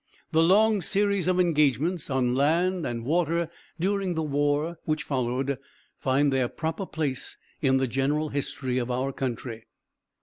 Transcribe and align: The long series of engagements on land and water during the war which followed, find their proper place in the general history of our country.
The 0.31 0.41
long 0.41 0.81
series 0.81 1.27
of 1.27 1.39
engagements 1.39 2.09
on 2.09 2.33
land 2.33 2.87
and 2.87 3.05
water 3.05 3.51
during 3.79 4.15
the 4.15 4.23
war 4.23 4.79
which 4.85 5.03
followed, 5.03 5.59
find 5.99 6.33
their 6.33 6.47
proper 6.47 6.87
place 6.87 7.37
in 7.61 7.77
the 7.77 7.85
general 7.85 8.29
history 8.29 8.79
of 8.79 8.89
our 8.89 9.13
country. 9.13 9.65